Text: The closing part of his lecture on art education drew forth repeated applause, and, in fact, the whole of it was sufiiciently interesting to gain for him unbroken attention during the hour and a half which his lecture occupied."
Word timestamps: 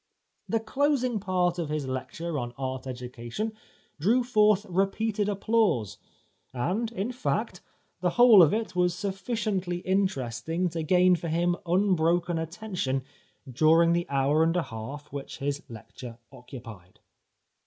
The 0.49 0.59
closing 0.59 1.19
part 1.19 1.59
of 1.59 1.69
his 1.69 1.85
lecture 1.87 2.39
on 2.39 2.55
art 2.57 2.87
education 2.87 3.53
drew 3.99 4.23
forth 4.23 4.65
repeated 4.67 5.29
applause, 5.29 5.99
and, 6.53 6.91
in 6.93 7.11
fact, 7.11 7.61
the 7.99 8.09
whole 8.09 8.41
of 8.41 8.51
it 8.51 8.75
was 8.75 8.95
sufiiciently 8.95 9.83
interesting 9.85 10.69
to 10.69 10.81
gain 10.81 11.15
for 11.15 11.27
him 11.27 11.55
unbroken 11.67 12.39
attention 12.39 13.03
during 13.47 13.93
the 13.93 14.09
hour 14.09 14.41
and 14.41 14.57
a 14.57 14.63
half 14.63 15.13
which 15.13 15.37
his 15.37 15.61
lecture 15.69 16.17
occupied." 16.31 16.99